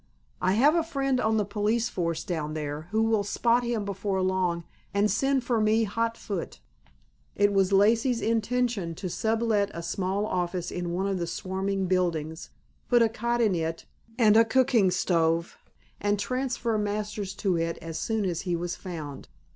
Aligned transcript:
"I 0.41 0.53
have 0.53 0.73
a 0.73 0.81
friend 0.81 1.19
on 1.19 1.37
the 1.37 1.45
police 1.45 1.87
force 1.87 2.23
down 2.23 2.55
there 2.55 2.87
who 2.89 3.03
will 3.03 3.23
spot 3.23 3.61
him 3.63 3.85
before 3.85 4.19
long 4.23 4.63
and 4.95 5.11
send 5.11 5.43
for 5.43 5.61
me 5.61 5.83
hot 5.83 6.17
foot." 6.17 6.59
It 7.35 7.53
was 7.53 7.71
Lacey's 7.71 8.19
intention 8.19 8.95
to 8.95 9.09
sublet 9.11 9.69
a 9.75 9.83
small 9.83 10.25
office 10.25 10.71
in 10.71 10.91
one 10.91 11.05
of 11.05 11.19
the 11.19 11.27
swarming 11.27 11.85
buildings, 11.85 12.49
put 12.89 13.03
a 13.03 13.09
cot 13.09 13.41
in 13.41 13.53
it 13.53 13.85
and 14.17 14.35
a 14.35 14.43
cooking 14.43 14.89
stove, 14.89 15.55
and 15.99 16.17
transfer 16.19 16.79
Masters 16.79 17.35
to 17.35 17.55
it 17.57 17.77
as 17.77 17.99
soon 17.99 18.25
as 18.25 18.41
he 18.41 18.55
was 18.55 18.75
found. 18.75 19.27